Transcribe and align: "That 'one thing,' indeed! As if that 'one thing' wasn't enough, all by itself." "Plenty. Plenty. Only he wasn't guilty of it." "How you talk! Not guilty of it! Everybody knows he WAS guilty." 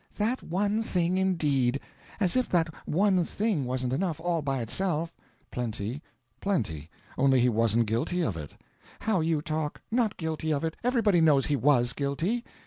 "That 0.17 0.41
'one 0.41 0.81
thing,' 0.81 1.19
indeed! 1.19 1.79
As 2.19 2.35
if 2.35 2.49
that 2.49 2.73
'one 2.87 3.23
thing' 3.23 3.65
wasn't 3.65 3.93
enough, 3.93 4.19
all 4.19 4.41
by 4.41 4.59
itself." 4.63 5.15
"Plenty. 5.51 6.01
Plenty. 6.39 6.89
Only 7.19 7.39
he 7.39 7.49
wasn't 7.49 7.85
guilty 7.85 8.21
of 8.21 8.35
it." 8.35 8.53
"How 9.01 9.19
you 9.21 9.43
talk! 9.43 9.79
Not 9.91 10.17
guilty 10.17 10.51
of 10.51 10.63
it! 10.63 10.75
Everybody 10.83 11.21
knows 11.21 11.45
he 11.45 11.55
WAS 11.55 11.93
guilty." 11.93 12.43